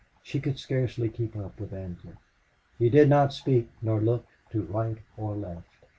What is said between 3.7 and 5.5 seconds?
nor look to right or